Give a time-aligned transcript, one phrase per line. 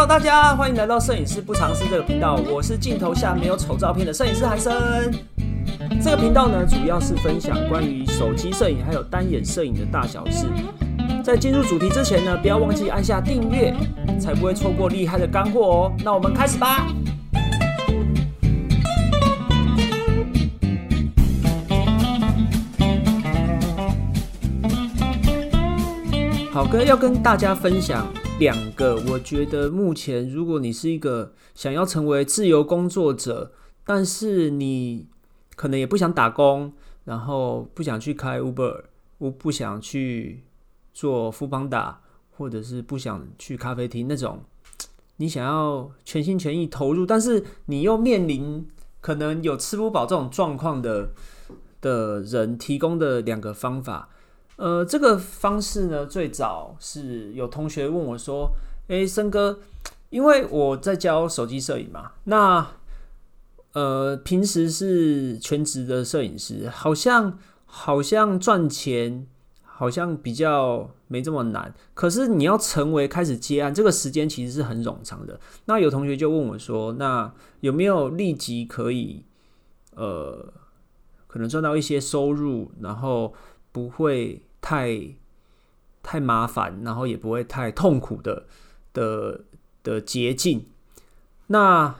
[0.00, 4.72] Hello，大家欢迎来到摄影师不尝试这个频道，我是镜头下没有丑照片的摄影师韩生。
[6.02, 10.46] 这个频道呢，主要是分享关于手机摄影还有单眼摄影的大小事。
[11.22, 13.74] 在进入主题之前呢，不要忘记按下订阅，
[14.18, 15.92] 才不会错过厉害的干货哦。
[16.02, 16.86] 那我们开始吧。
[26.50, 28.06] 好，哥要跟大家分享
[28.40, 33.52] 两个，我觉得目前如果你是一个想要成为自由工作者，
[33.84, 35.06] 但是你
[35.56, 36.72] 可能也不想打工，
[37.04, 38.84] 然后不想去开 Uber，
[39.18, 40.42] 我不想去
[40.94, 42.00] 做富邦打，
[42.30, 44.40] 或者是不想去咖啡厅那种，
[45.18, 48.66] 你想要全心全意投入，但是你又面临
[49.02, 51.10] 可能有吃不饱这种状况的
[51.82, 54.08] 的人提供的两个方法。
[54.60, 58.50] 呃，这个方式呢，最早是有同学问我说
[58.88, 59.58] ：“诶，森哥，
[60.10, 62.72] 因为我在教手机摄影嘛，那
[63.72, 69.26] 呃，平时是全职的摄影师，好像好像赚钱
[69.64, 71.72] 好像比较没这么难。
[71.94, 75.40] 可是你要成为开始接案，这个时间其实是很冗长的。
[75.64, 79.24] 那有同学就问我说：那有没有立即可以
[79.96, 80.52] 呃，
[81.26, 83.32] 可能赚到一些收入，然后
[83.72, 85.14] 不会？”太
[86.02, 88.46] 太麻烦，然后也不会太痛苦的
[88.92, 89.40] 的
[89.82, 90.66] 的捷径。
[91.48, 91.94] 那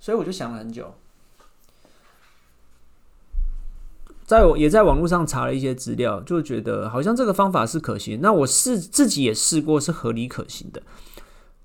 [0.00, 0.94] 所以我就想了很久，
[4.24, 8.20] 在我也在网络上查了一些资料，就觉得好像这个方法是可行。
[8.20, 10.82] 那我试自己也试过，是合理可行的，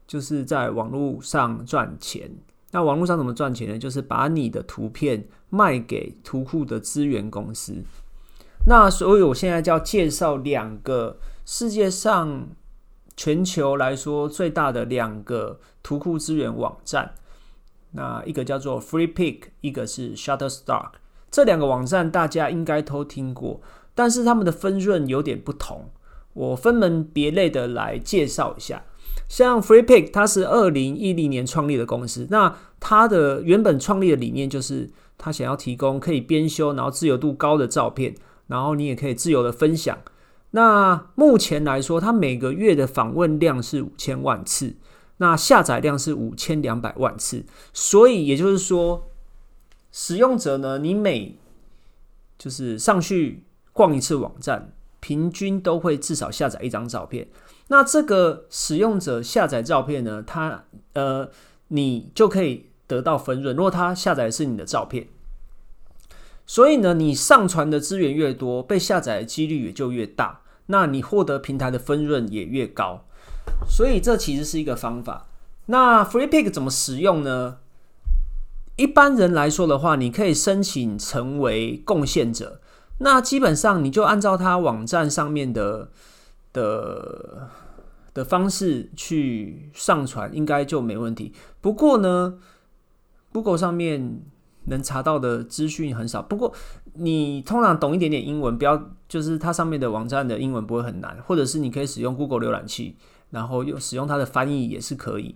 [0.05, 2.31] 就是在网络上赚钱。
[2.71, 3.79] 那网络上怎么赚钱呢？
[3.79, 7.83] 就是把你的图片卖给图库的资源公司。
[8.69, 12.49] 那所以，我现在就要介绍两个世界上
[13.15, 17.13] 全球来说最大的两个图库资源网站。
[17.91, 20.89] 那一个叫做 Free Pick，一个是 Shutterstock。
[21.31, 23.61] 这两个网站大家应该都听过，
[23.95, 25.89] 但是他们的分润有点不同。
[26.33, 28.83] 我分门别类的来介绍一下。
[29.29, 32.27] 像 Free Pick，它是二零一零年创立的公司。
[32.29, 38.13] 那它的原本创立的理念就是，它想要提供可以编修，然后自由度高的照片。
[38.47, 39.97] 然后你也可以自由的分享。
[40.51, 44.75] 那目前来说，它每个月的访问量是五千万次，
[45.17, 47.45] 那下载量是五千两百万次。
[47.73, 49.09] 所以也就是说，
[49.91, 51.37] 使用者呢，你每
[52.37, 53.43] 就是上去
[53.73, 54.71] 逛一次网站，
[55.01, 57.27] 平均都会至少下载一张照片。
[57.67, 60.63] 那这个使用者下载照片呢，他
[60.93, 61.29] 呃，
[61.67, 63.53] 你就可以得到分润。
[63.55, 65.07] 如果他下载是你的照片。
[66.49, 73.03] 所以呢，你上传的资源越多，被下载的几率也就越大，那你获得平台的分润也越高。
[73.69, 75.27] 所以这其实是一个方法。
[75.65, 77.57] 那 Free Pick 怎么使用呢？
[78.77, 82.61] 一般人来说的话，你可以申请成为贡献者，
[82.99, 85.89] 那基本上你就按照他网站上面的
[86.53, 87.49] 的
[88.13, 91.33] 的方式去上传，应该就没问题。
[91.59, 92.39] 不过呢
[93.33, 94.21] ，Google 上面。
[94.67, 96.53] 能查到的资讯很少，不过
[96.93, 102.95] 你通常懂一点点英文，不要就是它上面的网站的英文不会很难，或者是你可以使用 Google 浏览器，
[103.31, 105.35] 然后用使用它的翻译也是可以。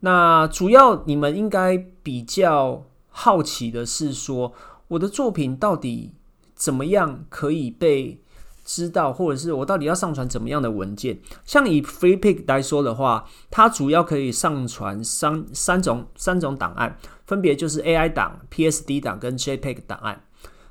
[0.00, 4.52] 那主要你们应该比较好奇的是说，
[4.88, 6.12] 我的作品到底
[6.54, 8.20] 怎么样可以被
[8.68, 11.18] 知道，或者是我到底要上传怎么样的文件？
[11.46, 16.98] 像以 FreePick 来说的话，它主要可以上传三三种三种档案。
[17.24, 20.22] 分别就是 AI 档、PSD 档跟 JPEG 档案。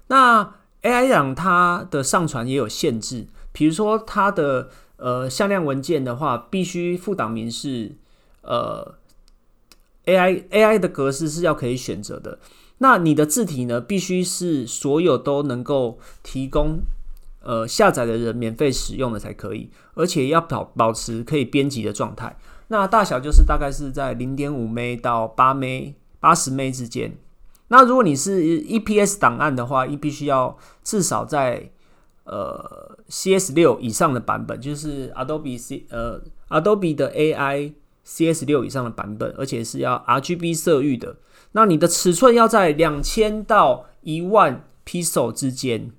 [0.10, 0.54] 那
[0.84, 7.96] AI 档它的上传也有限制，比如说它的呃向量文件的话，必须副档名是
[8.42, 8.94] 呃
[10.06, 12.38] AI AI 的格式是要可以选择的。
[12.78, 16.80] 那你的字体呢，必须是所有都能够提供
[17.48, 22.36] 呃下载的人免费使用的才可以，而且要保保持可以编辑的状态。
[22.68, 27.18] 那大小就是大概是在零点五 m 到八 m 八十 M 之间，
[27.70, 31.72] 那如果你是 EPS 档案的话，你必须要至少在
[32.26, 37.72] 呃 CS 六以上的版本，就是 Adobe C 呃 Adobe 的 AI
[38.04, 41.16] CS 六以上的版本，而且是要 RGB 色域的。
[41.54, 45.92] 那你的尺寸要在两千到一万 pixel 之间，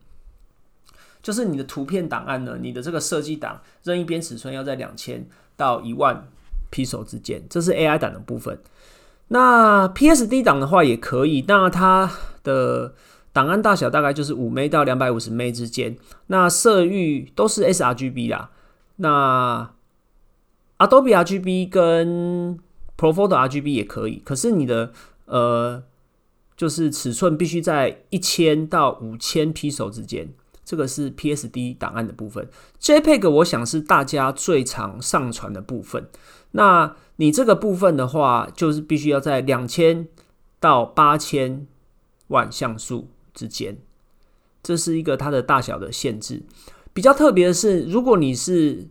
[1.23, 6.29] 就是你的图片档案呢，你的这个设计档任意边尺寸要在两千到一万
[6.71, 8.59] pixel 之间，这是 AI 档的部分。
[9.29, 12.11] 那 PSD 档的话也可以，那它
[12.43, 12.95] 的
[13.33, 15.97] 档案大小大概就是五 M 到两百五十 M 之间。
[16.29, 18.51] 那色域都是 sRGB 啦。
[18.97, 19.71] 那
[20.79, 22.59] Adobe RGB 跟
[22.97, 24.93] Profoto RGB 也可以，可是你的
[25.27, 25.83] 呃，
[26.57, 30.29] 就是尺寸必须在一千到五千 P 手之间。
[30.69, 32.47] 这个是 PSD 档案的部分
[32.79, 36.11] ，JPEG 我想是大家最常上传的部分。
[36.51, 40.07] 那你这个部分的话，就是必须要在两千
[40.61, 41.67] 到八千
[42.27, 43.79] 万像素之间，
[44.63, 46.43] 这是一个它的大小的限制。
[46.93, 48.89] 比较特别的是，如果你是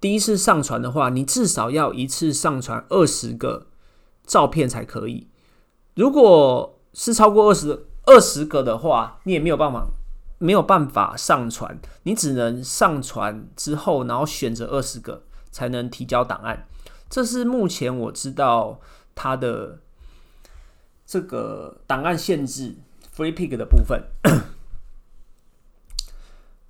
[0.00, 3.66] 第一次上传的话，你至少要一次上传二十个
[4.24, 5.26] 照片才可以。
[5.96, 9.88] 如果是超过二十二十个的话，你也没有办法。
[10.44, 16.66] 没有办法上传，你只能上传之后，然后选择二十个才能提交档案。
[17.08, 18.78] 这是目前我知道
[19.14, 19.78] 它的
[21.06, 22.76] 这个档案限制
[23.16, 24.04] （free pick） 的部分。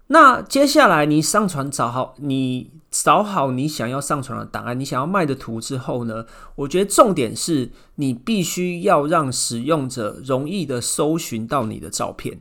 [0.06, 6.26] 那接下来你上传找好，你找好你想要上传的档案，你想要卖的图之后呢？
[6.54, 12.38] 我觉得重点是你必须要让使用者容易的搜寻到你的照片。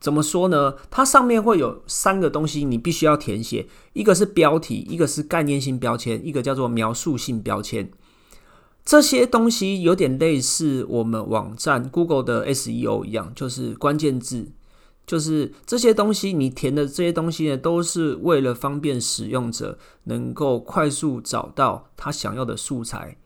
[0.00, 0.74] 怎么说呢？
[0.90, 3.66] 它上面会有三个东西，你必须要填写。
[3.94, 7.90] 一个是标题，一个是概念性标签，一个叫做描述性标签。
[8.84, 14.52] 这些东西有点类似我们网站 Google 的 SEO 一样，就是关键字。
[15.06, 23.16] 就是这些东西，你填的这些东西呢，都是为了方便使用者能够快速找到他想要的素材。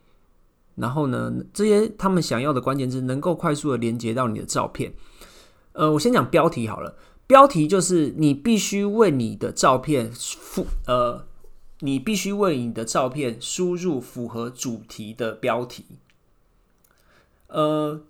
[0.75, 4.93] 然后呢，这些他们想要的关键字能够快速的连接到你的照片。
[5.73, 6.95] 呃，我先讲标题好了。
[7.25, 11.25] 标题就是你必须为你的照片附呃，
[11.79, 15.85] 你必须为你的照片输入符合主题的标题。
[17.47, 18.01] 呃，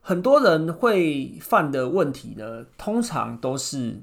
[0.00, 4.02] 很多人会犯的问题呢，通常都是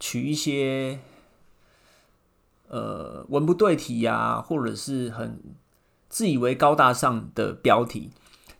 [0.00, 0.98] 取一些
[2.68, 5.40] 呃文不对题呀，或者是很
[6.08, 8.10] 自以为高大上的标题。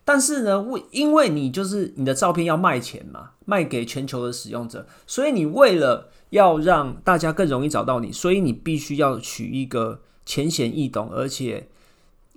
[0.05, 11.69] 但是呢，为因为你就是你的照片要卖钱嘛，卖给全球的使用者，所以你为了要让大家更容易找到你，所以你必须要取一个浅显易懂，而且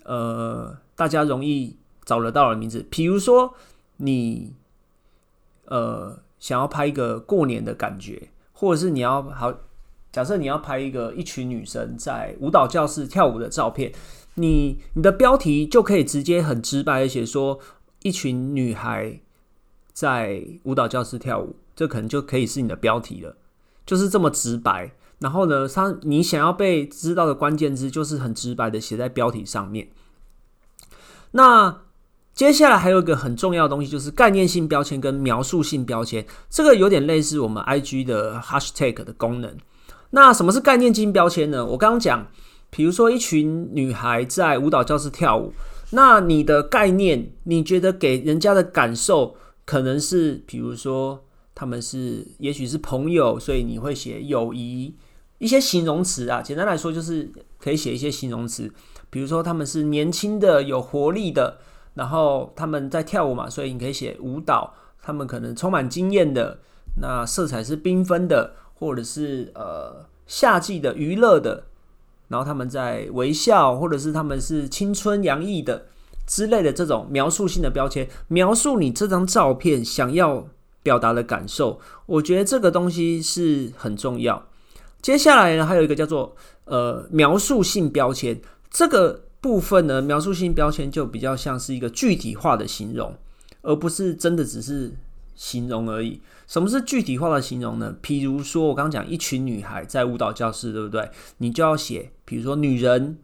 [0.04, 2.86] 呃大家容易找得到的名字。
[2.88, 3.54] 比如说
[3.96, 4.54] 你
[5.64, 9.52] 呃想要拍一个过年的感觉，或者是你要好，
[10.12, 13.92] 假设你要拍一个一群女生在舞蹈教室跳舞的照片。
[14.36, 17.58] 你你的标题就可以直接很直白的写说
[18.02, 19.20] 一群女孩
[19.92, 23.36] 在舞蹈教室跳舞，这可能就可以是你的标题了，
[23.86, 24.92] 就是这么直白。
[25.20, 29.88] 然后呢，它你想要被知道的关键字就是很直白的写在标题上面。
[31.30, 31.82] 那
[32.34, 39.56] 接下来还有一个很重要的东西，就是概念性标签跟描述性标签，这个有点类似我们 IG 的 Hashtag 的功能。
[40.10, 41.64] 那什么是概念性标签呢？
[41.64, 42.28] 我刚刚讲。
[42.70, 45.52] 比如说，一群女孩在舞蹈教室跳舞，
[45.90, 51.24] 那你的概念，你觉得给人家的感受可能是，比如说
[51.54, 54.94] 他们是，也许是朋友，所以你会写友谊
[55.38, 56.42] 一些形容词啊。
[56.42, 58.70] 简单来说，就是可以写一些形容词，
[59.10, 61.58] 比如说他们是年轻的、有活力的，
[61.94, 64.74] 然后他们在跳舞嘛，所以你可以写舞蹈。
[65.00, 66.58] 他们可能充满经验的，
[67.00, 71.62] 那色彩是缤纷的，或者是呃夏季的娱乐的。
[72.28, 75.86] 然后他们在微笑，或者是他们是青春洋溢的
[76.26, 80.46] 之类的这种描述性的标签，描述你这张照片想要
[80.82, 81.80] 表达的感受。
[82.06, 84.46] 我觉得这个东西是很重要。
[85.00, 88.40] 接下来呢，还有一个叫做呃描述性标签，
[88.70, 93.14] 这个部分呢，描述性标签就比较像是一个具体化的形容，
[93.62, 94.92] 而不是真的只是
[95.36, 96.20] 形容而已。
[96.46, 97.94] 什么是具体化的形容呢？
[98.02, 101.10] 譬如说，我刚讲一群女孩在舞蹈教室，对不对？
[101.38, 103.18] 你就要写，比如说女人，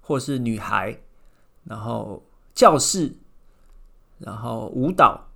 [0.00, 1.00] 或是女孩，
[1.64, 2.22] 然后
[2.54, 3.12] 教室，
[4.18, 5.28] 然后舞蹈，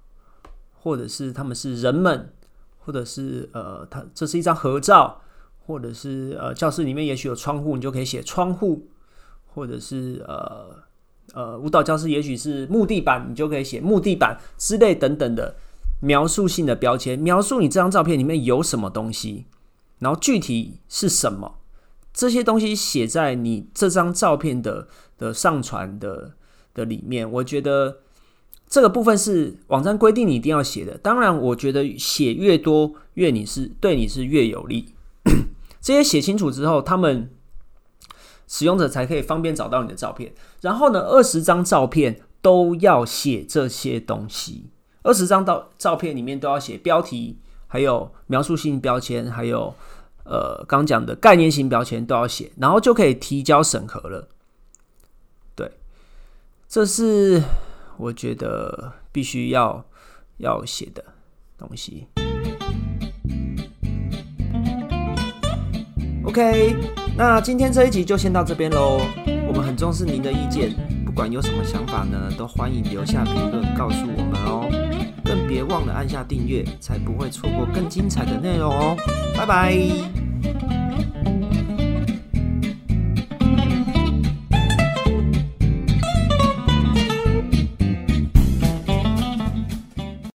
[0.72, 2.32] 或者是他们是人们，
[2.78, 5.22] 或者是呃，它这是一张合照，
[5.66, 8.87] 或者是呃，教室里面也许有窗户，你就可以写窗户，
[9.46, 10.76] 或者是呃
[11.32, 15.56] 呃，舞蹈教室也许是木地板，你就可以写木地板之类等等的。
[16.00, 19.47] 描述性的标签，描述你这张照片里面有什么东西，
[19.99, 21.61] 然后具体是什么，
[22.12, 24.88] 这些东西写在你这张照片的
[25.19, 26.35] 的上传的
[26.75, 27.30] 的里面。
[27.30, 27.99] 我觉得
[28.69, 30.97] 这个部分是网站规定你一定要写的。
[30.99, 34.95] 当然，我觉得写越多，越你是对你是越有利。
[35.83, 37.30] 这些写清楚之后，他们
[38.47, 40.33] 使用者才可以方便找到你的照片。
[40.62, 44.71] 然后呢，二十张照片都要写这些东西。
[45.02, 49.75] 二十张照照片里面都要写标题，还有描述性标签，还有
[50.25, 54.28] 呃刚讲的概念型标签都要写，然后就可以提交审核了。
[55.54, 55.71] 对，
[56.69, 57.42] 这是
[57.97, 59.85] 我觉得必须要
[60.37, 61.02] 要写的
[61.57, 62.07] 东西。
[66.25, 66.76] OK，
[67.16, 69.00] 那今天这一集就先到这边喽。
[69.50, 70.71] 我们很重视您的意见，
[71.04, 74.71] 不管有什么想法呢，都欢迎留下评论告诉我们哦。
[75.25, 78.97] 更别忘了按下订阅，才不会错过更精彩的内容哦。
[79.37, 80.79] 拜拜。